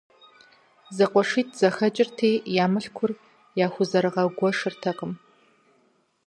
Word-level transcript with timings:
ЗэкъуэшитӀ 0.95 1.55
зэхэкӀырти, 1.59 2.31
я 2.63 2.65
мылъкур 2.71 3.11
яхузэрыгъэгуэшыртэкъым. 3.65 5.13